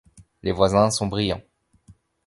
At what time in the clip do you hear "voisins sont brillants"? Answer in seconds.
0.51-1.43